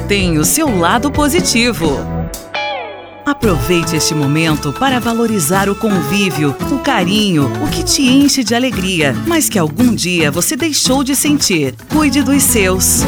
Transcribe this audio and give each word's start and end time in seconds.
tem 0.00 0.38
o 0.38 0.44
seu 0.44 0.78
lado 0.78 1.10
positivo. 1.10 1.98
Aproveite 3.24 3.96
este 3.96 4.14
momento 4.14 4.72
para 4.72 4.98
valorizar 4.98 5.68
o 5.68 5.74
convívio, 5.74 6.54
o 6.72 6.78
carinho, 6.78 7.50
o 7.64 7.70
que 7.70 7.84
te 7.84 8.02
enche 8.02 8.42
de 8.42 8.54
alegria, 8.54 9.14
mas 9.26 9.48
que 9.48 9.58
algum 9.58 9.94
dia 9.94 10.30
você 10.30 10.56
deixou 10.56 11.04
de 11.04 11.14
sentir. 11.14 11.74
Cuide 11.88 12.22
dos 12.22 12.42
seus. 12.42 13.02